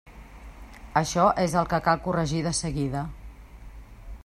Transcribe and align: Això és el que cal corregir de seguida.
Això 1.01 1.25
és 1.43 1.53
el 1.61 1.69
que 1.75 1.81
cal 1.89 2.01
corregir 2.07 2.41
de 2.47 2.55
seguida. 2.63 3.07